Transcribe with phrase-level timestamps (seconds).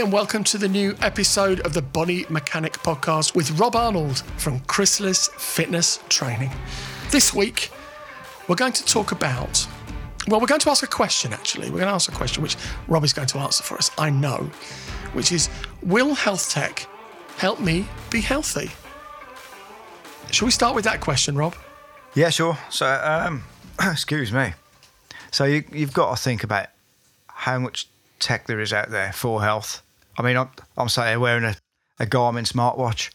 [0.00, 4.60] and welcome to the new episode of the Body Mechanic Podcast with Rob Arnold from
[4.60, 6.50] Chrysalis Fitness Training.
[7.10, 7.70] This week,
[8.48, 9.66] we're going to talk about,
[10.26, 11.66] well, we're going to ask a question actually.
[11.68, 12.56] We're going to ask a question which
[12.88, 14.50] Rob is going to answer for us, I know,
[15.12, 15.50] which is
[15.82, 16.86] Will health tech
[17.36, 18.70] help me be healthy?
[20.30, 21.54] Shall we start with that question, Rob?
[22.14, 22.56] Yeah, sure.
[22.70, 23.42] So, um,
[23.82, 24.54] excuse me.
[25.30, 26.68] So you, you've got to think about
[27.26, 27.86] how much
[28.18, 29.82] tech there is out there for health.
[30.20, 31.56] I mean, I'm, I'm saying wearing a,
[31.98, 33.10] a Garmin smartwatch.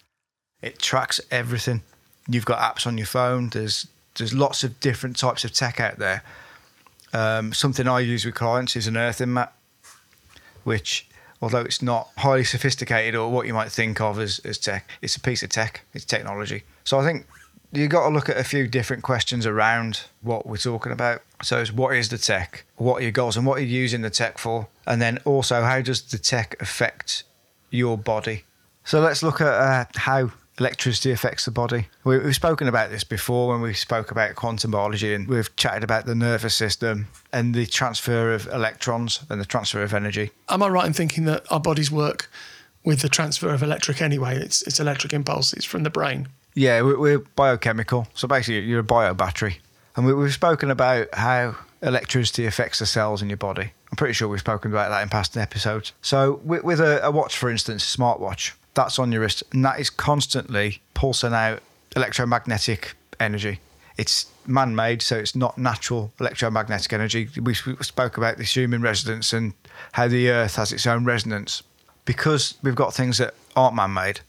[0.64, 1.84] It tracks everything.
[2.28, 3.50] You've got apps on your phone.
[3.50, 3.88] There's
[4.18, 6.24] there's lots of different types of tech out there.
[7.14, 9.54] Um, something I use with clients is an earthing mat,
[10.64, 11.08] which,
[11.44, 15.16] although it's not highly sophisticated or what you might think of as, as tech, it's
[15.16, 15.86] a piece of tech.
[15.94, 16.64] It's technology.
[16.86, 17.28] So I think
[17.72, 21.22] you've got to look at a few different questions around what we're talking about.
[21.44, 22.66] So, what is the tech?
[22.78, 24.70] What are your goals and what are you using the tech for?
[24.88, 27.24] And then also, how does the tech affect
[27.70, 28.44] your body?
[28.84, 31.88] So, let's look at uh, how electricity affects the body.
[32.04, 35.84] We, have spoken about this before when we spoke about quantum biology, and we've chatted
[35.84, 40.32] about the nervous system and the transfer of electrons and the transfer of energy.
[40.50, 42.30] Am I right in thinking that our bodies work
[42.84, 44.38] with the transfer of electric anyway?
[44.38, 46.30] It's, it's electric impulses from the brain.
[46.54, 48.08] Yeah, we're, biochemical.
[48.14, 49.60] So basically, you're a bio battery.
[49.96, 53.72] And we, we've spoken about how electricity affects the cells in your body.
[53.92, 55.94] I'm pretty sure we've spoken about that in past episodes.
[56.02, 59.64] So, with, with a, a, watch, for instance, a smartwatch, that's on your wrist, and
[59.64, 61.62] that is constantly pulsing out
[61.96, 63.60] electromagnetic energy.
[63.98, 67.30] It's man made, so it's not natural electromagnetic energy.
[67.42, 69.54] We spoke about this human resonance and
[69.94, 71.64] how the earth has its own resonance.
[72.04, 74.20] Because we've got things that aren't man made,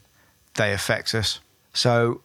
[0.54, 1.40] they affect us.
[1.72, 2.20] So,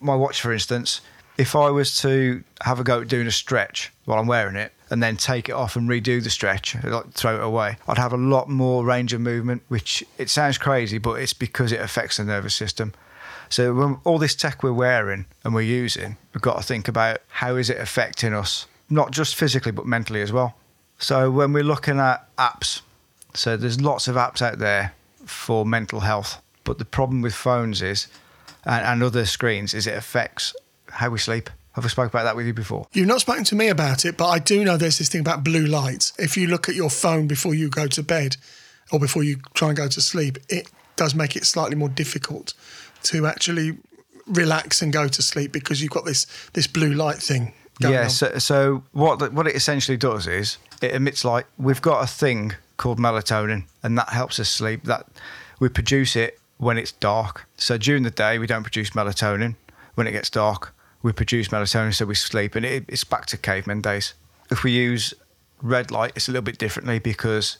[0.00, 1.00] my watch, for instance,
[1.36, 4.72] if I was to have a go at doing a stretch while I'm wearing it
[4.90, 8.12] and then take it off and redo the stretch, like throw it away, I'd have
[8.12, 12.18] a lot more range of movement, which it sounds crazy, but it's because it affects
[12.18, 12.92] the nervous system.
[13.48, 17.18] So when all this tech we're wearing and we're using, we've got to think about
[17.28, 20.54] how is it affecting us, not just physically but mentally as well.
[20.98, 22.82] So when we're looking at apps,
[23.34, 24.94] so there's lots of apps out there
[25.24, 28.08] for mental health, but the problem with phones is
[28.64, 30.54] and, and other screens is it affects
[30.92, 31.50] how we sleep.
[31.72, 32.86] Have I spoke about that with you before?
[32.92, 35.42] You've not spoken to me about it, but I do know there's this thing about
[35.42, 36.12] blue light.
[36.18, 38.36] If you look at your phone before you go to bed
[38.90, 42.52] or before you try and go to sleep, it does make it slightly more difficult
[43.04, 43.78] to actually
[44.26, 47.54] relax and go to sleep because you've got this this blue light thing.
[47.80, 48.08] yeah.
[48.08, 51.46] So, so what the, what it essentially does is it emits light.
[51.58, 54.84] We've got a thing called melatonin, and that helps us sleep.
[54.84, 55.06] That
[55.58, 57.48] we produce it when it's dark.
[57.56, 59.56] So during the day, we don't produce melatonin.
[59.94, 62.54] When it gets dark, we produce melatonin, so we sleep.
[62.54, 64.14] And it, it's back to caveman days.
[64.50, 65.14] If we use
[65.60, 67.58] red light, it's a little bit differently because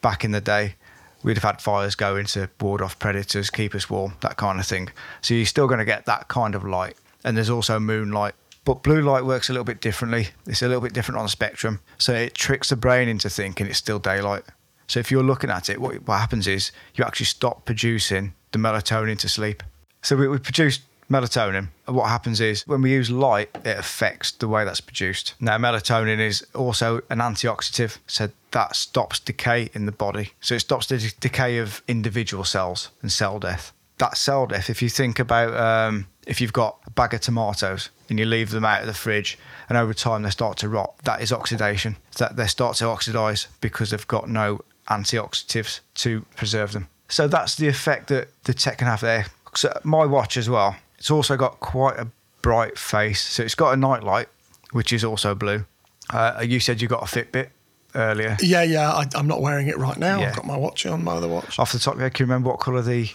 [0.00, 0.74] back in the day,
[1.22, 4.66] we'd have had fires going to ward off predators, keep us warm, that kind of
[4.66, 4.90] thing.
[5.20, 6.96] So you're still going to get that kind of light.
[7.24, 8.34] And there's also moonlight.
[8.64, 10.28] But blue light works a little bit differently.
[10.46, 11.80] It's a little bit different on the spectrum.
[11.98, 14.44] So it tricks the brain into thinking it's still daylight.
[14.86, 18.58] So if you're looking at it, what, what happens is you actually stop producing the
[18.58, 19.62] melatonin to sleep.
[20.02, 21.68] So we, we produce melatonin.
[21.86, 25.34] What happens is when we use light, it affects the way that's produced.
[25.40, 30.32] Now, melatonin is also an antioxidant, so that stops decay in the body.
[30.40, 33.72] So it stops the decay of individual cells and cell death.
[33.98, 37.90] That cell death, if you think about um, if you've got a bag of tomatoes
[38.08, 39.38] and you leave them out of the fridge
[39.68, 41.96] and over time they start to rot, that is oxidation.
[42.16, 46.88] That they start to oxidize because they've got no antioxidants to preserve them.
[47.08, 49.26] So that's the effect that the tech can have there.
[49.54, 52.08] So my watch as well, it's also got quite a
[52.42, 53.22] bright face.
[53.22, 54.28] So it's got a night light,
[54.72, 55.64] which is also blue.
[56.10, 57.48] Uh, you said you got a Fitbit
[57.94, 58.36] earlier.
[58.40, 58.90] Yeah, yeah.
[58.92, 60.20] I, am not wearing it right now.
[60.20, 60.28] Yeah.
[60.28, 61.58] I've got my watch on, my other watch.
[61.58, 63.10] Off the top of your head, can you remember what colour the?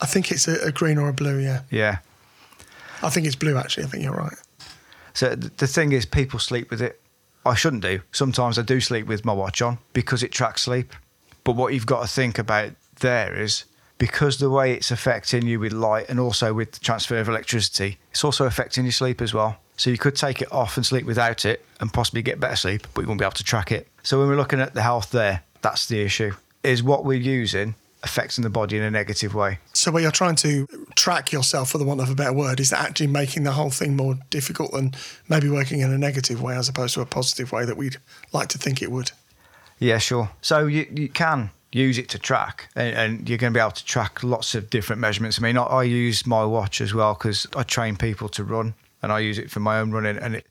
[0.00, 1.38] I think it's a, a, green or a blue.
[1.38, 1.62] Yeah.
[1.70, 1.98] Yeah.
[3.02, 3.56] I think it's blue.
[3.56, 4.36] Actually, I think you're right.
[5.14, 7.00] So the thing is, people sleep with it.
[7.46, 8.00] I shouldn't do.
[8.10, 10.92] Sometimes I do sleep with my watch on because it tracks sleep.
[11.44, 13.64] But what you've got to think about there is
[13.98, 17.98] because the way it's affecting you with light and also with the transfer of electricity,
[18.10, 19.58] it's also affecting your sleep as well.
[19.76, 22.86] So you could take it off and sleep without it and possibly get better sleep,
[22.94, 23.88] but you won't be able to track it.
[24.02, 26.32] So when we're looking at the health there, that's the issue.
[26.62, 29.58] Is what we're using affecting the body in a negative way.
[29.72, 32.72] So where you're trying to track yourself, for the want of a better word, is
[32.72, 34.94] actually making the whole thing more difficult than
[35.28, 37.96] maybe working in a negative way as opposed to a positive way that we'd
[38.32, 39.10] like to think it would.
[39.78, 40.30] Yeah, sure.
[40.40, 43.70] So you, you can use it to track and, and, you're going to be able
[43.70, 45.38] to track lots of different measurements.
[45.38, 48.74] I mean, I, I use my watch as well because I train people to run
[49.02, 50.46] and I use it for my own running and it,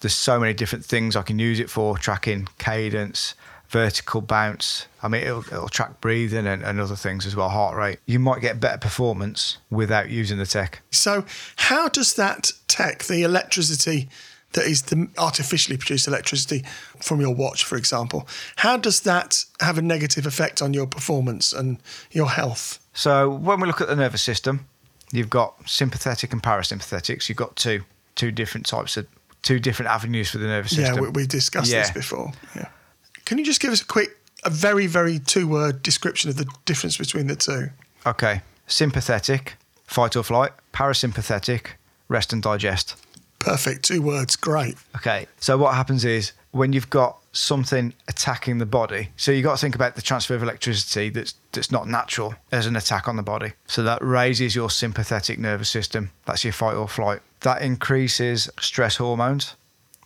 [0.00, 3.34] there's so many different things I can use it for tracking cadence,
[3.68, 4.86] vertical bounce.
[5.02, 7.98] I mean, it'll, it'll track breathing and, and other things as well, heart rate.
[8.06, 10.80] You might get better performance without using the tech.
[10.90, 14.08] So, how does that tech, the electricity
[14.52, 16.64] that is the artificially produced electricity
[17.00, 18.26] from your watch, for example,
[18.56, 21.78] how does that have a negative effect on your performance and
[22.10, 22.78] your health?
[22.92, 24.66] So, when we look at the nervous system,
[25.12, 27.28] you've got sympathetic and parasympathetics.
[27.28, 27.84] You've got two
[28.16, 29.06] two different types of
[29.42, 30.96] two different avenues for the nervous system.
[30.96, 31.80] Yeah, we, we discussed Yeah.
[31.82, 32.32] this before.
[32.56, 32.68] Yeah.
[33.24, 36.46] Can you just give us a quick, a very, very two word description of the
[36.64, 37.68] difference between the two?
[38.04, 38.42] Okay.
[38.66, 39.54] Sympathetic,
[39.84, 40.50] fight or flight.
[40.74, 41.66] Parasympathetic,
[42.08, 42.96] rest and digest.
[43.40, 43.84] Perfect.
[43.84, 44.36] Two words.
[44.36, 44.76] Great.
[44.94, 45.26] Okay.
[45.40, 49.60] So what happens is when you've got something attacking the body, so you've got to
[49.60, 53.22] think about the transfer of electricity that's that's not natural as an attack on the
[53.22, 53.52] body.
[53.66, 56.10] So that raises your sympathetic nervous system.
[56.26, 57.20] That's your fight or flight.
[57.40, 59.56] That increases stress hormones,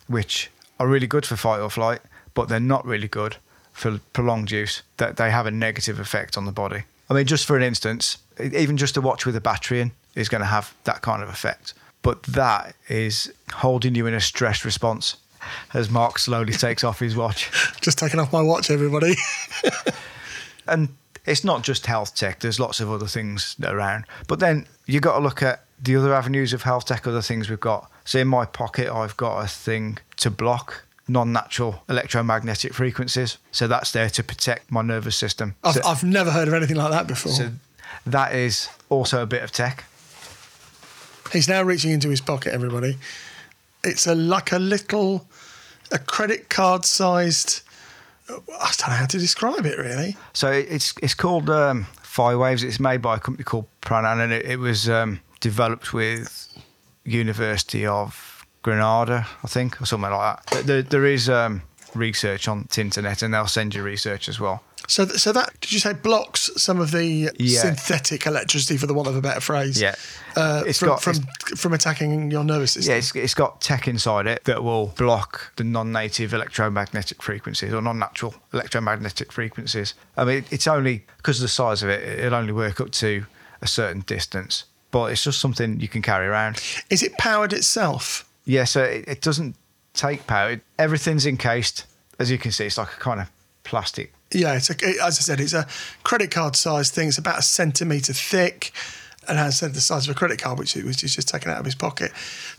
[0.07, 0.49] which
[0.79, 1.99] are really good for fight or flight,
[2.33, 3.35] but they're not really good
[3.73, 4.81] for prolonged use.
[4.97, 6.83] That they have a negative effect on the body.
[7.09, 10.29] I mean, just for an instance, even just a watch with a battery in is
[10.29, 11.73] going to have that kind of effect.
[12.05, 15.17] But that is holding you in a stress response
[15.73, 17.49] as Mark slowly takes off his watch.
[17.81, 19.15] Just taking off my watch, everybody.
[20.67, 20.89] And
[21.25, 24.05] it's not just health tech, there's lots of other things around.
[24.27, 27.49] But then you've got to look at the other avenues of health tech, other things
[27.49, 27.89] we've got.
[28.03, 33.37] So in my pocket, I've got a thing to block non natural electromagnetic frequencies.
[33.51, 35.53] So that's there to protect my nervous system.
[35.63, 37.31] I've, So- I've never heard of anything like that before.
[37.33, 37.51] So
[38.07, 39.83] that is also a bit of tech.
[41.31, 42.97] He's now reaching into his pocket, everybody.
[43.83, 45.27] It's a like a little,
[45.91, 47.61] a credit card sized.
[48.29, 50.17] I don't know how to describe it really.
[50.33, 52.63] So it's it's called um, Phi Waves.
[52.63, 56.47] It's made by a company called Pranan, and it, it was um, developed with
[57.03, 60.65] University of Granada, I think, or something like that.
[60.65, 61.61] There, there is um,
[61.93, 64.63] research on the internet, and they'll send you research as well.
[64.87, 67.61] So, th- so that did you say blocks some of the Yeah.
[67.61, 69.79] synthetic electricity, for the want of a better phrase?
[69.81, 69.95] Yeah.
[70.35, 71.15] uh, It's from got- from
[71.55, 72.91] from attacking your nervous system.
[72.91, 77.81] Yeah, it's, it's got tech inside it that will block the non-native electromagnetic frequencies or
[77.81, 79.93] non-natural electromagnetic frequencies.
[80.17, 83.25] I mean, it's only because of the size of it, it'll only work up to
[83.61, 86.61] a certain distance, but it's just something you can carry around.
[86.89, 88.25] Is it powered itself?
[88.45, 89.55] Yeah, so it, it doesn't
[89.93, 90.59] take power.
[90.77, 91.85] Everything's encased.
[92.19, 93.27] As you can see, it's like a kind of
[93.63, 94.13] plastic.
[94.31, 95.67] Yeah, it's a, it- as I said, it's a
[96.03, 97.07] credit card sized thing.
[97.09, 98.71] It's about a centimetre thick
[99.27, 101.65] and has said the size of a credit card, which, he's just taken out of
[101.65, 102.11] his pocket.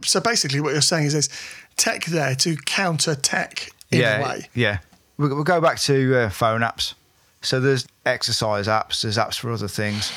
[0.03, 1.29] So basically, what you're saying is there's
[1.77, 4.49] tech there to counter tech in yeah, a way.
[4.55, 4.79] yeah.
[5.19, 6.95] We'll, we'll go back to uh, phone apps.
[7.43, 9.03] So there's exercise apps.
[9.03, 10.11] There's apps for other things,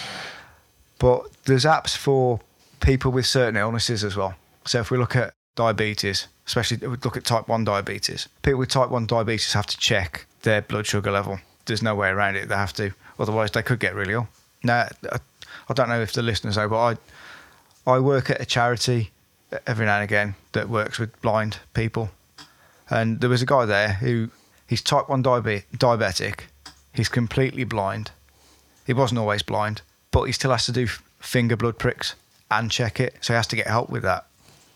[0.98, 2.40] but there's apps for
[2.80, 4.36] people with certain illnesses as well.
[4.66, 8.60] So if we look at diabetes, especially if we look at type one diabetes, people
[8.60, 11.40] with type one diabetes have to check their blood sugar level.
[11.66, 12.50] There's no way around it.
[12.50, 14.28] They have to, otherwise they could get really ill.
[14.64, 15.20] Now, I-
[15.74, 16.98] don't know if the listeners know, but I
[17.92, 19.12] I work at a charity
[19.66, 22.10] every now and again that works with blind people,
[22.90, 24.30] and there was a guy there who
[24.68, 26.42] he's type one diabe- diabetic.
[26.94, 28.12] He's completely blind.
[28.86, 29.82] He wasn't always blind,
[30.12, 30.88] but he still has to do
[31.20, 32.16] finger blood pricks
[32.50, 33.16] and check it.
[33.22, 34.26] So he has to get help with that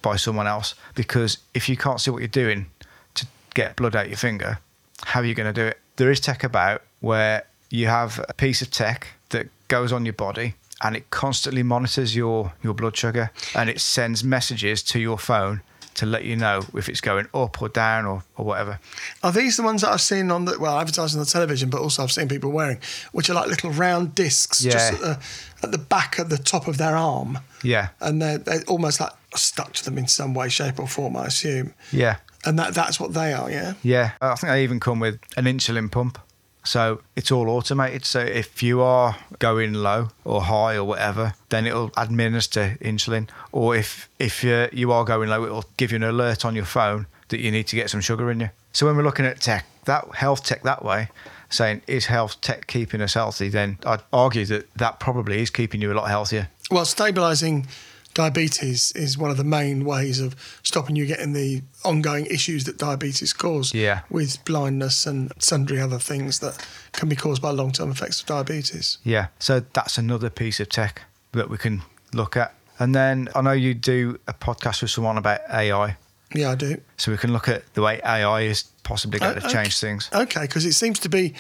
[0.02, 2.68] by someone else because if you can't see what you're doing
[3.16, 4.60] to get blood out your finger,
[5.06, 5.80] how are you going to do it?
[5.98, 10.14] There is tech about where you have a piece of tech that goes on your
[10.14, 15.18] body and it constantly monitors your, your blood sugar and it sends messages to your
[15.18, 15.62] phone
[15.96, 18.80] to let you know if it's going up or down or, or whatever.
[19.22, 21.82] Are these the ones that I've seen on the well advertised on the television, but
[21.82, 22.80] also I've seen people wearing,
[23.12, 25.20] which are like little round discs just at the,
[25.62, 27.90] at the back at the top of their arm, Yeah.
[28.02, 31.16] and they're, they're almost like stuck to them in some way, shape, or form.
[31.16, 32.16] I assume, Yeah.
[32.46, 33.50] And that that's what they are.
[33.50, 33.74] Yeah.
[33.84, 36.20] Yeah, I think they even come with an insulin pump.
[36.66, 38.06] So it's all automated.
[38.06, 43.30] So if you are going low or high or whatever, then it'll administer insulin.
[43.52, 46.66] Or if if you you are going low, it'll give you an alert on your
[46.66, 48.50] phone that you need to get some sugar in you.
[48.72, 51.10] So when we're looking at tech, that health tech that way,
[51.50, 55.82] saying is health tech keeping us healthy, then I'd argue that that probably is keeping
[55.82, 56.50] you a lot healthier.
[56.72, 57.68] Well, stabilising
[58.14, 62.78] diabetes is one of the main ways of stopping you getting the ongoing issues that
[62.78, 63.74] diabetes cause.
[63.74, 64.02] Yeah.
[64.10, 68.28] With blindness and sundry other things that can be caused by long term effects of
[68.28, 68.98] diabetes.
[69.04, 69.28] Yeah.
[69.40, 71.02] So that's another piece of tech
[71.32, 71.82] that we can
[72.14, 72.54] look at.
[72.80, 75.98] And then I know you do a podcast with someone about AI.
[76.34, 76.82] Yeah, I do.
[76.98, 79.70] So we can look at the way AI is possibly going to change okay.
[79.88, 80.10] things.
[80.14, 81.34] Okay, because it seems to be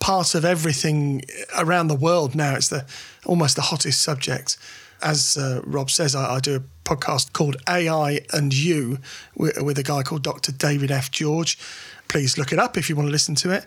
[0.00, 1.22] part of everything
[1.56, 2.56] around the world now.
[2.56, 2.84] It's the
[3.24, 4.56] almost the hottest subject.
[5.02, 8.98] As uh, Rob says, I, I do a podcast called AI and You
[9.36, 10.52] with, with a guy called Dr.
[10.52, 11.10] David F.
[11.10, 11.58] George.
[12.08, 13.64] Please look it up if you want to listen to it.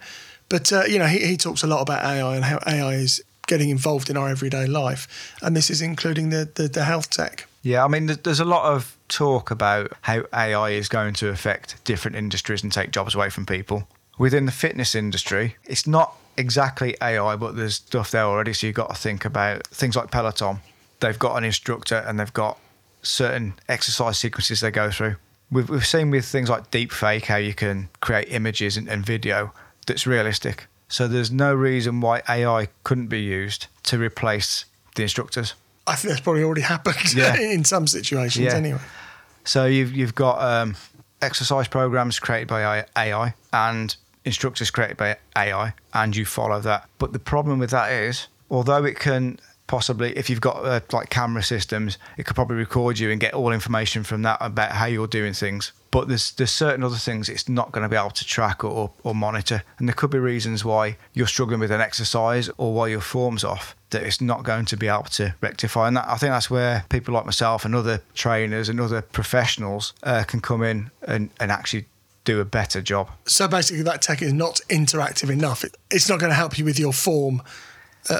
[0.49, 3.23] But uh, you know, he, he talks a lot about AI and how AI is
[3.47, 7.47] getting involved in our everyday life, and this is including the the, the health tech.
[7.61, 11.29] Yeah, I mean, there's- there's a lot of talk about how AI is going to
[11.29, 13.87] affect different industries and take jobs away from people.
[14.17, 18.53] Within the fitness industry, it's not exactly AI, but there's stuff there already.
[18.53, 20.59] So you've got to think about things like Peloton.
[21.03, 22.57] They've got an instructor and they've got
[23.01, 25.17] certain exercise sequences they go through.
[25.51, 29.53] We've, we've seen with things like deepfake how you can create images and, and video
[29.85, 30.67] that's realistic.
[30.87, 35.53] So there's no reason why AI couldn't be used to replace the instructors.
[35.85, 37.35] I think that's probably already happened Yeah.
[37.37, 38.55] in some situations, Yeah.
[38.55, 38.79] anyway.
[39.43, 40.75] So you've you've got um,
[41.21, 43.93] exercise programs created by AI and
[44.23, 46.87] instructors created by AI, and you follow that.
[46.99, 51.09] But the problem with that is, although it can possibly, if you've got uh, like
[51.09, 54.85] camera systems, it could probably record you and get all information from that about how
[54.85, 55.71] you're doing things.
[55.91, 58.91] But there's there's certain other things it's not going to be able to track or,
[59.03, 62.87] or monitor, and there could be reasons why you're struggling with an exercise or why
[62.87, 65.87] your form's off that it's not going to be able to rectify.
[65.87, 69.93] And that, I think that's where people like myself and other trainers and other professionals
[70.01, 71.85] uh, can come in and, and actually
[72.25, 73.11] do a better job.
[73.25, 75.63] So basically, that tech is not interactive enough.
[75.63, 77.41] It, it's not going to help you with your form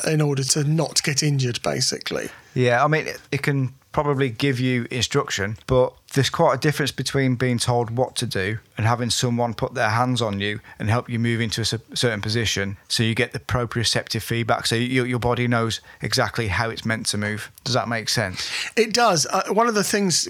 [0.08, 2.30] in order to not get injured, basically.
[2.54, 6.92] Yeah, I mean, it, it can probably give you instruction, but there's quite a difference
[6.92, 10.90] between being told what to do and having someone put their hands on you and
[10.90, 15.06] help you move into a certain position so you get the proprioceptive feedback so you,
[15.06, 17.52] your body knows exactly how it's meant to move.
[17.64, 18.52] Does that make sense?
[18.76, 19.26] It does.
[19.28, 20.28] Uh, one of the things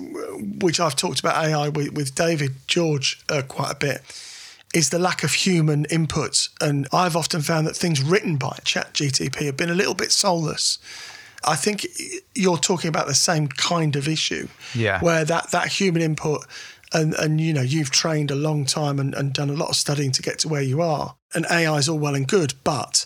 [0.60, 4.02] which I've talked about AI with, with David George uh, quite a bit
[4.74, 6.50] is the lack of human input.
[6.60, 10.80] And I've often found that things written by ChatGTP have been a little bit soulless.
[11.46, 11.86] I think
[12.34, 15.00] you're talking about the same kind of issue, Yeah.
[15.02, 16.46] where that, that human input
[16.94, 19.76] and, and you know you've trained a long time and, and done a lot of
[19.76, 21.16] studying to get to where you are.
[21.34, 23.06] And AI is all well and good, but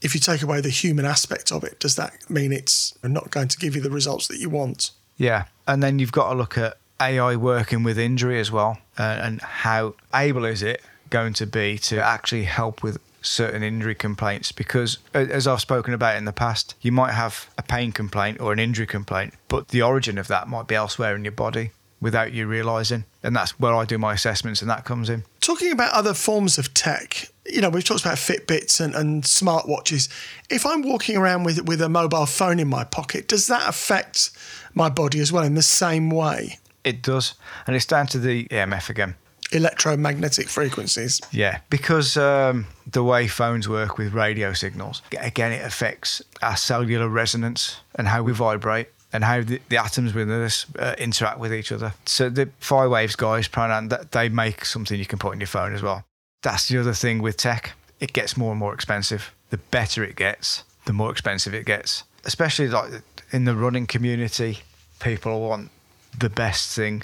[0.00, 3.48] if you take away the human aspect of it, does that mean it's not going
[3.48, 4.90] to give you the results that you want?
[5.16, 5.44] Yeah.
[5.68, 9.40] And then you've got to look at AI working with injury as well uh, and
[9.40, 14.98] how able is it going to be to actually help with certain injury complaints because
[15.14, 18.52] uh, as I've spoken about in the past you might have a pain complaint or
[18.52, 21.70] an injury complaint but the origin of that might be elsewhere in your body
[22.00, 25.72] without you realizing and that's where I do my assessments and that comes in Talking
[25.72, 30.08] about other forms of tech, you know, we've talked about Fitbits and, and smartwatches.
[30.48, 34.30] If I'm walking around with with a mobile phone in my pocket, does that affect
[34.72, 36.60] my body as well in the same way?
[36.84, 37.34] It does
[37.66, 39.14] and it's down to the EMF again
[39.52, 41.20] Electromagnetic frequencies.
[41.30, 47.06] Yeah, because um, the way phones work with radio signals, again, it affects our cellular
[47.06, 51.52] resonance and how we vibrate and how the, the atoms within us uh, interact with
[51.52, 51.92] each other.
[52.06, 55.46] So the Phi Waves guys, Pranan, that they make something you can put in your
[55.46, 56.04] phone as well.
[56.42, 57.72] That's the other thing with tech.
[58.00, 59.34] It gets more and more expensive.
[59.50, 62.04] The better it gets, the more expensive it gets.
[62.24, 62.90] Especially like
[63.32, 64.60] in the running community,
[64.98, 65.70] people want
[66.18, 67.02] the best thing,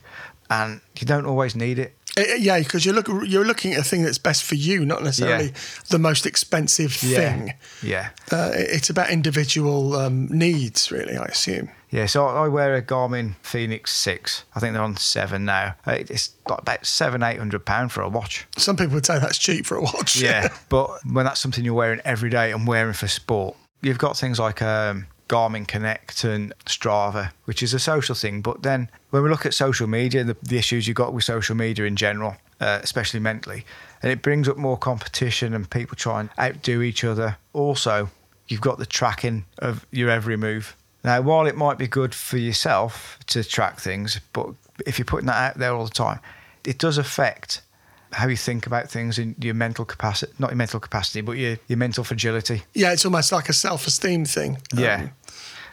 [0.51, 1.95] and you don't always need it.
[2.17, 5.03] Uh, yeah, because you're look, you're looking at a thing that's best for you, not
[5.05, 5.53] necessarily Yeah.
[5.91, 7.53] the most expensive thing.
[7.83, 8.09] Yeah.
[8.33, 11.17] Uh, it's about individual um, needs, really.
[11.17, 11.69] I assume.
[11.91, 14.45] Yeah, so I wear a Garmin Fenix Six.
[14.55, 15.75] I think they're on seven now.
[15.87, 18.47] Uh, It's like about seven, eight hundred pound for a watch.
[18.57, 20.17] Some people would say that's cheap for a watch.
[20.21, 24.17] Yeah, but when that's something you're wearing every day and wearing for sport, you've got
[24.19, 28.41] things like um, Garmin Connect and Strava, which is a social thing.
[28.41, 31.55] But then when we look at social media, the, the issues you've got with social
[31.55, 33.65] media in general, uh, especially mentally,
[34.03, 37.37] and it brings up more competition and people try and outdo each other.
[37.53, 38.11] Also,
[38.49, 40.77] you've got the tracking of your every move.
[41.05, 44.49] Now, while it might be good for yourself to track things, but
[44.87, 46.21] if you're putting that out there all the time,
[46.65, 47.63] it does affect
[48.13, 51.59] how you think about things and your mental capacity, not your mental capacity, but your,
[51.69, 52.63] your mental fragility.
[52.75, 54.57] Yeah, it's almost like a self-esteem thing.
[54.73, 55.09] um, Yeah.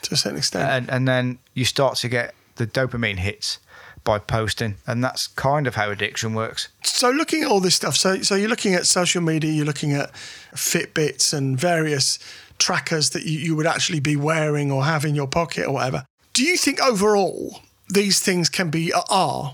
[0.01, 0.69] to a certain extent.
[0.69, 3.59] And, and then you start to get the dopamine hits
[4.03, 4.75] by posting.
[4.85, 6.67] And that's kind of how addiction works.
[6.83, 9.93] So looking at all this stuff, so so you're looking at social media, you're looking
[9.93, 10.11] at
[10.53, 12.19] Fitbits and various
[12.59, 16.05] trackers that you, you would actually be wearing or have in your pocket or whatever.
[16.33, 19.53] Do you think overall these things can be are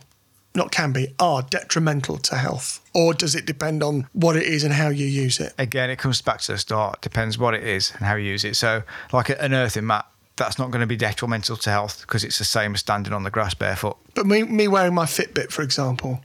[0.56, 4.64] not can be are detrimental to health, or does it depend on what it is
[4.64, 5.54] and how you use it?
[5.58, 7.02] Again, it comes back to the start.
[7.02, 8.56] Depends what it is and how you use it.
[8.56, 10.06] So, like an earthing mat,
[10.36, 13.24] that's not going to be detrimental to health because it's the same as standing on
[13.24, 13.98] the grass barefoot.
[14.16, 16.22] But me me wearing my Fitbit, for example,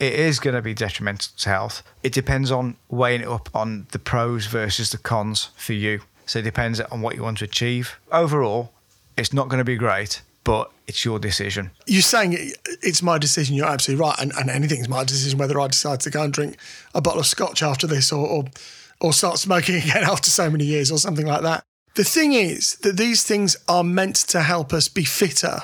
[0.00, 1.82] it is going to be detrimental to health.
[2.02, 6.00] It depends on weighing it up on the pros versus the cons for you.
[6.26, 7.98] So it depends on what you want to achieve.
[8.12, 8.72] Overall,
[9.16, 11.70] it's not going to be great, but it's your decision.
[11.86, 12.52] you're saying
[12.82, 13.54] it's my decision.
[13.54, 16.56] You're absolutely right, and, and anything's my decision whether I decide to go and drink
[16.94, 18.44] a bottle of scotch after this or, or
[18.98, 21.64] or start smoking again after so many years or something like that.
[21.96, 25.60] The thing is that these things are meant to help us be fitter,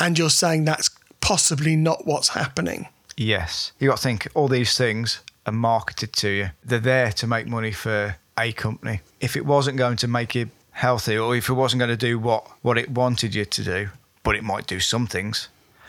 [0.00, 0.88] and you're saying that's
[1.20, 2.88] possibly not what's happening.
[3.18, 3.72] Yes.
[3.78, 6.50] You got to think all these things are marketed to you.
[6.64, 9.02] They're there to make money for a company.
[9.20, 12.18] If it wasn't going to make you healthy or if it wasn't going to do
[12.18, 13.88] what, what it wanted you to do,
[14.24, 15.48] but it might do some things,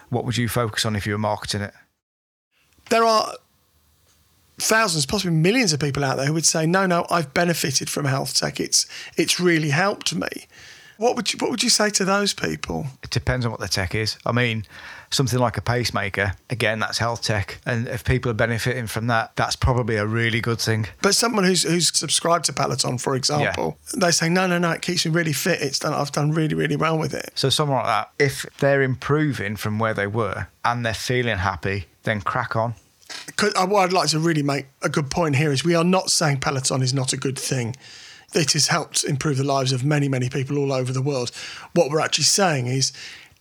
[0.10, 1.74] what would you focus on if you were marketing it?
[2.90, 3.34] There are
[4.60, 8.06] thousands, possibly millions of people out there who would say, "No, no, I've benefited from
[8.06, 8.60] health tech.
[8.60, 8.86] It's
[9.18, 10.48] it's really helped me."
[10.98, 12.88] What would you What would you say to those people?
[13.04, 14.18] It depends on what the tech is.
[14.26, 14.66] I mean,
[15.12, 17.60] something like a pacemaker, again, that's health tech.
[17.66, 20.88] And if people are benefiting from that, that's probably a really good thing.
[21.02, 24.82] But someone who's who's subscribed to Peloton, for example, they say, no, no, no, it
[24.82, 25.62] keeps me really fit.
[25.62, 25.94] It's done.
[25.94, 27.32] I've done really, really well with it.
[27.36, 31.86] So someone like that, if they're improving from where they were and they're feeling happy,
[32.04, 32.76] then crack on.
[33.36, 35.84] 'Cause, uh, what I'd like to really make a good point here is we are
[35.84, 37.76] not saying Peloton is not a good thing.
[38.36, 41.32] It has helped improve the lives of many, many people all over the world.
[41.74, 42.92] What we're actually saying is,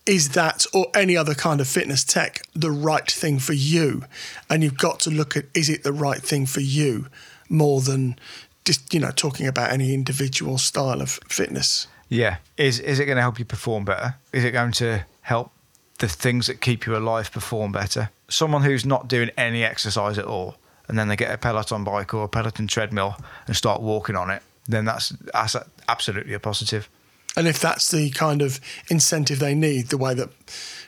[0.05, 4.03] is that or any other kind of fitness tech the right thing for you?
[4.49, 7.07] And you've got to look at is it the right thing for you
[7.49, 8.17] more than
[8.65, 11.87] just you know talking about any individual style of fitness.
[12.09, 12.37] Yeah.
[12.57, 14.15] Is is it going to help you perform better?
[14.31, 15.51] Is it going to help
[15.99, 18.09] the things that keep you alive perform better?
[18.27, 20.55] Someone who's not doing any exercise at all
[20.87, 24.29] and then they get a Peloton bike or a Peloton treadmill and start walking on
[24.29, 25.55] it, then that's, that's
[25.87, 26.89] absolutely a positive.
[27.37, 30.29] And if that's the kind of incentive they need, the way that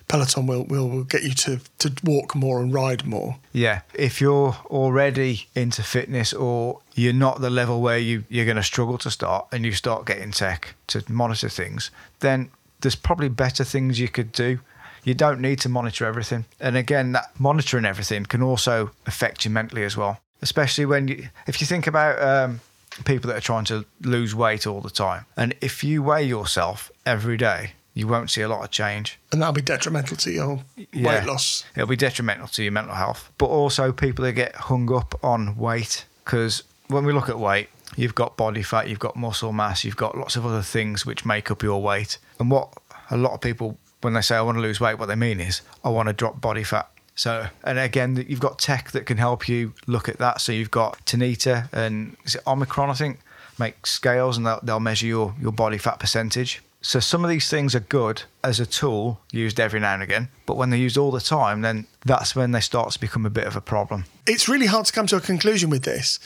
[0.08, 3.38] Peloton will, will, will get you to, to walk more and ride more.
[3.52, 3.82] Yeah.
[3.94, 8.64] If you're already into fitness or you're not the level where you, you're going to
[8.64, 11.92] struggle to start and you start getting tech to monitor things,
[12.22, 14.60] then there's probably better things you could do.
[15.04, 16.46] You don't need to monitor everything.
[16.62, 20.22] And again, that monitoring everything can also affect you mentally as well.
[20.42, 22.62] Especially when you, if you think about um,
[23.06, 26.92] people that are trying to lose weight all the time, and if you weigh yourself
[27.06, 29.18] every day, you won't see a lot of change.
[29.32, 31.08] And that'll be detrimental to your Yeah.
[31.20, 31.64] weight loss.
[31.76, 35.58] It'll be detrimental to your mental health, but also people that get hung up on
[35.58, 36.06] weight.
[36.24, 39.96] Because when we look at weight, you've got body fat, you've got muscle mass, you've
[39.98, 42.20] got lots of other things which make up your weight.
[42.40, 42.70] And what
[43.10, 45.40] a lot of people, when they say I want to lose weight, what they mean
[45.40, 46.88] is I want to drop body fat.
[47.18, 50.40] So, and again, you've got tech that can help you look at that.
[50.40, 53.20] So you've got Tanita and is it Omicron, I think,
[53.58, 56.62] make scales and they'll, they'll measure your, your body fat percentage.
[56.82, 60.30] So some of these things are good as a tool used every now and again,
[60.46, 63.32] but when they're used all the time, then that's when they start to become a
[63.32, 64.06] bit of a problem.
[64.28, 66.20] It's really hard to come to a conclusion with this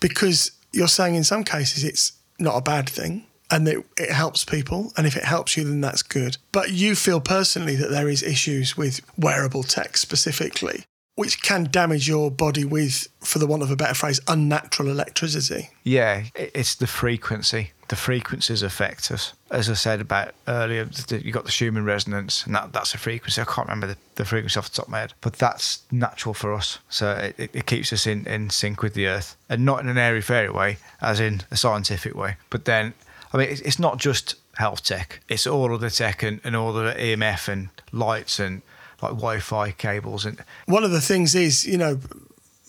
[0.00, 4.44] because you're saying in some cases it's not a bad thing and that it helps
[4.44, 4.92] people.
[4.96, 6.38] And if it helps you, then that's good.
[6.52, 12.08] But you feel personally that there is issues with wearable tech specifically, which can damage
[12.08, 15.70] your body with, for the want of a better phrase, unnatural electricity.
[15.84, 17.70] Yeah, it's the frequency.
[17.88, 19.34] The frequencies affect us.
[19.50, 23.42] As I said about earlier, you got the Schumann resonance, and that, that's a frequency.
[23.42, 26.32] I can't remember the, the frequency off the top of my head, but that's natural
[26.32, 26.78] for us.
[26.88, 29.90] So it, it, it keeps us in, in sync with the earth, and not in
[29.90, 32.38] an airy fairy way, as in a scientific way.
[32.48, 32.94] But then,
[33.34, 36.72] I mean, it's, not just health tech; it's all of the tech and, and all
[36.72, 38.62] the EMF and lights and
[39.02, 41.98] like Wi-Fi cables and One of the things is, you know,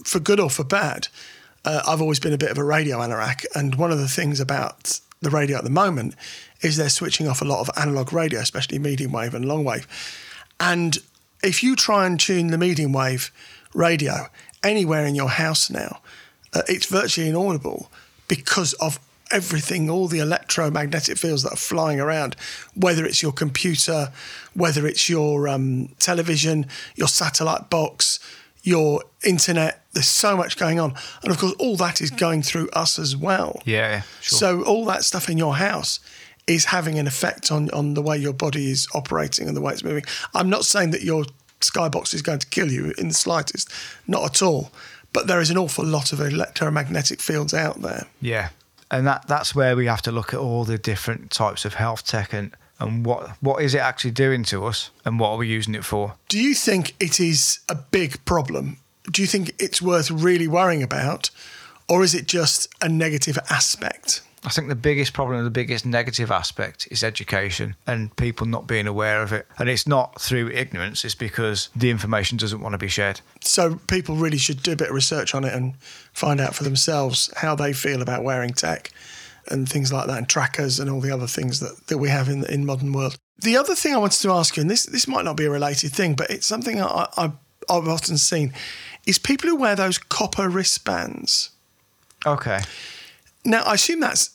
[0.04, 1.08] for good or for bad,
[1.64, 3.46] uh, I've always been a bit of a radio anorak.
[3.56, 6.16] And one of the things about the radio at the moment
[6.62, 9.88] is they're switching off a lot of analog radio, especially medium wave and long wave.
[10.60, 10.98] And
[11.44, 13.32] if you try and tune the medium wave
[13.74, 14.28] radio
[14.64, 16.02] anywhere in your house now,
[16.54, 17.92] uh, it's virtually inaudible
[18.28, 19.00] because of
[19.32, 22.36] everything, all the electromagnetic fields that are flying around,
[22.76, 24.12] whether it's your computer,
[24.54, 28.20] whether it's your um, television, your satellite box,
[28.64, 29.84] your internet.
[29.94, 30.96] There's so much going on.
[31.24, 33.62] And of course, all that is going through us as well.
[33.66, 34.38] yeah, sure.
[34.38, 36.00] So all that stuff in your house
[36.48, 39.74] is having an effect on, on the way your body is operating and the way
[39.74, 40.04] it's moving.
[40.34, 41.26] I'm not saying that your
[41.62, 43.72] skybox is going to kill you in the slightest,
[44.08, 44.72] not at all.
[45.14, 48.06] But there is an awful lot of electromagnetic fields out there.
[48.22, 48.50] Yeah,
[48.92, 52.06] and that that's where we have to look at all the different types of health
[52.06, 55.48] tech and and what what is it actually doing to us and what are we
[55.48, 56.16] using it for?
[56.28, 58.78] Do you think it is a big problem?
[59.12, 61.30] Do you think it's worth really worrying about?
[61.88, 64.22] Or is it just a negative aspect?
[64.46, 68.68] I think the biggest problem, and the biggest negative aspect is education and people not
[68.68, 69.48] being aware of it.
[69.58, 73.22] And it's not through ignorance, it's because the information doesn't want to be shared.
[73.42, 75.76] So people really should do a bit of research on it and
[76.14, 78.92] find out for themselves how they feel about wearing tech
[79.48, 82.30] and things like that, and trackers and all the other things that, that we have
[82.30, 83.18] in the in modern world.
[83.40, 85.52] The other thing I wanted to ask you, and this this might not be a
[85.52, 87.32] related thing, but it's something I, I,
[87.70, 88.54] I've often seen,
[89.06, 91.52] is people who wear those copper wristbands.
[92.26, 92.62] Okay.
[93.44, 94.35] Now, I assume that's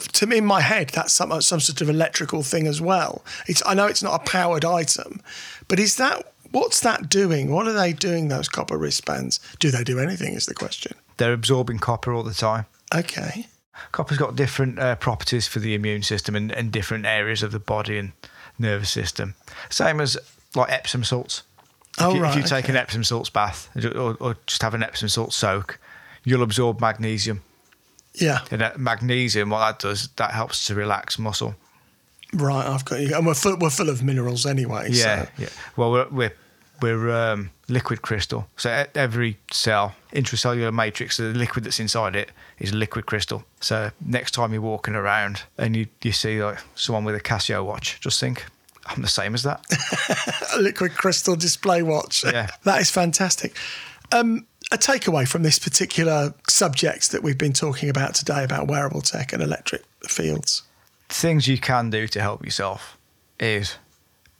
[0.00, 3.24] to me in my head that's some some sort of electrical thing as well.
[3.46, 5.20] It's I know it's not a powered item,
[5.68, 7.50] but is that what's that doing?
[7.50, 8.28] What are they doing?
[8.28, 9.40] Those copper wristbands?
[9.58, 10.34] Do they do anything?
[10.34, 10.92] Is the question.
[11.16, 12.66] They're absorbing copper all the time.
[12.94, 13.46] Okay.
[13.92, 17.58] Copper's got different uh, properties for the immune system and, and different areas of the
[17.60, 18.12] body and
[18.58, 19.34] nervous system.
[19.70, 20.16] Same as
[20.54, 21.42] like Epsom salts.
[21.96, 22.72] If, Oh, you, right, if you take okay.
[22.72, 25.78] an Epsom salts bath or, or just have an Epsom salt soak,
[26.24, 27.42] you'll absorb magnesium.
[28.20, 28.40] Yeah.
[28.50, 31.54] And that magnesium, what that does, that helps to relax muscle.
[32.34, 32.66] Right.
[32.66, 33.14] I've got you.
[33.16, 34.88] And we're full, we're full of minerals anyway.
[34.90, 35.30] Yeah, So.
[35.38, 35.48] yeah.
[35.76, 36.32] Well, we're we're,
[36.82, 38.48] we're um, liquid crystal.
[38.56, 43.44] So every cell, intracellular matrix, the liquid that's inside it is liquid crystal.
[43.60, 47.64] So next time you're walking around and you, you see like someone with a Casio
[47.64, 48.44] watch, just think,
[48.86, 49.64] I'm the same as that.
[50.54, 52.24] a liquid crystal display watch.
[52.24, 52.48] Yeah.
[52.64, 53.56] that is fantastic.
[54.12, 59.00] Um, a takeaway from this particular subject that we've been talking about today about wearable
[59.00, 60.62] tech and electric fields.
[61.08, 62.98] Things you can do to help yourself
[63.40, 63.76] is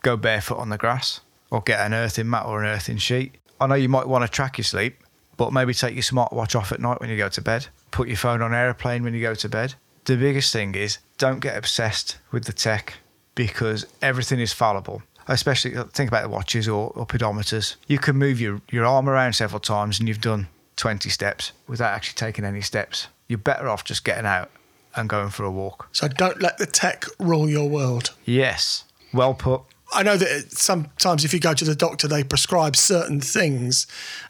[0.02, 3.36] go barefoot on the grass or get an earthing mat or an earthing sheet.
[3.58, 4.98] I know you might want to track your sleep,
[5.38, 7.68] but maybe take your smartwatch off at night when you go to bed.
[7.90, 9.74] Put your phone on airplane when you go to bed.
[10.04, 12.94] The biggest thing is don't get obsessed with the tech
[13.34, 15.02] because everything is fallible.
[15.28, 17.76] Especially uh, think about the watches or, or pedometers.
[17.86, 21.92] You can move your, your arm around several times and you've done 20 steps without
[21.92, 23.08] actually taking any steps.
[23.28, 24.50] You're better off just getting out
[24.96, 25.88] and going for a walk.
[25.92, 28.14] So don't let the tech rule your world.
[28.24, 28.84] Yes.
[29.12, 29.62] Well put.
[29.92, 33.86] I know that sometimes if you go to the doctor, they prescribe certain things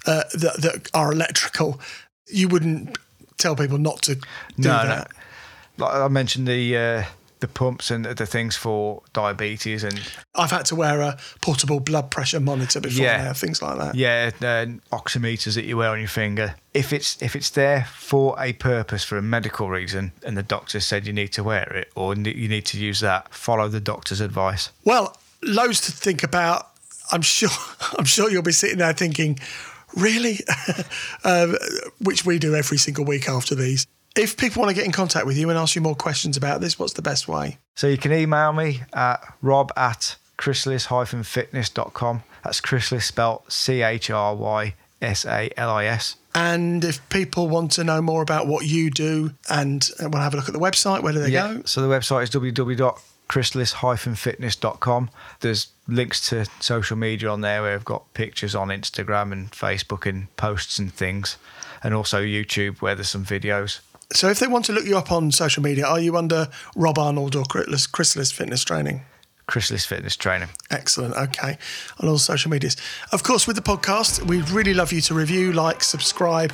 [0.06, 1.80] uh, that, that are electrical.
[2.26, 2.96] You wouldn't
[3.38, 4.20] tell people not to do
[4.58, 5.10] No, that.
[5.78, 5.84] no.
[5.86, 7.04] Like I mentioned the uh,
[7.40, 10.00] the pumps and the things for diabetes and
[10.34, 13.24] I've had to wear a portable blood pressure monitor before Yeah.
[13.24, 13.94] now, things like that.
[13.94, 16.54] yeah, uh, oximeters that you wear on your finger.
[16.74, 20.80] If it's if it's there for a purpose for a medical reason, and the doctor
[20.80, 24.20] said you need to wear it or you need to use that, follow the doctor's
[24.20, 24.70] advice.
[24.84, 26.70] Well, loads to think about.
[27.10, 27.50] I'm sure.
[27.98, 29.38] I'm sure you'll be sitting there thinking,
[29.96, 30.40] really,
[31.24, 31.56] um,
[32.00, 33.86] which we do every single week after these.
[34.18, 36.60] If people want to get in contact with you and ask you more questions about
[36.60, 37.58] this, what's the best way?
[37.76, 42.24] So you can email me at rob at chrysalis-fitness.com.
[42.42, 46.16] That's chrysalis spelled C H R Y S A L I S.
[46.34, 50.34] And if people want to know more about what you do and want to have
[50.34, 51.62] a look at the website, where do they go?
[51.64, 55.10] So the website is www.chrysalis-fitness.com.
[55.40, 60.06] There's links to social media on there where I've got pictures on Instagram and Facebook
[60.06, 61.36] and posts and things.
[61.80, 63.78] And also YouTube where there's some videos.
[64.12, 66.98] So if they want to look you up on social media, are you under Rob
[66.98, 69.02] Arnold or Chrysalis, Fitness Training?
[69.48, 70.48] Chrysalis Fitness Training.
[70.70, 71.14] Excellent.
[71.16, 71.58] Okay.
[72.00, 72.76] On all social medias.
[73.12, 76.52] Of course, with the podcast, we'd really love you to review, like, subscribe,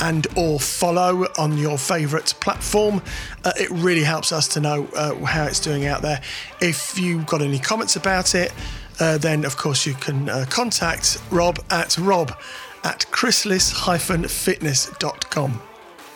[0.00, 3.02] and or follow on your favourite platform.
[3.44, 6.20] Uh, it really helps us to know uh, how it's doing out there.
[6.60, 8.52] If you've got any comments about it,
[9.00, 12.36] uh, then of course you can uh, contact Rob at rob
[12.84, 15.71] at chrysalis-fitness.com.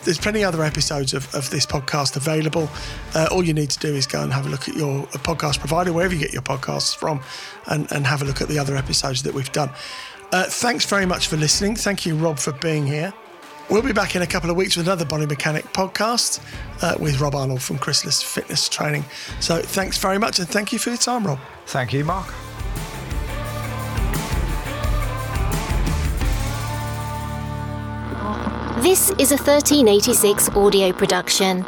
[0.07, 2.69] There's plenty other episodes of, of this podcast available.
[3.13, 5.59] Uh, all you need to do is go and have a look at your podcast
[5.59, 7.19] provider, wherever you get your podcasts from,
[7.65, 9.69] and, and have a look at the other episodes that we've done.
[10.31, 11.75] Uh, thanks very much for listening.
[11.75, 13.13] Thank you, Rob, for being here.
[13.69, 16.39] We'll be back in a couple of weeks with another Body Mechanic podcast
[16.81, 19.03] uh, with Rob Arnold from Chrysalis Fitness Training.
[19.41, 21.39] So thanks very much and thank you for your time, Rob.
[21.65, 22.33] Thank you, Mark.
[28.87, 31.65] This is a 1386 audio production.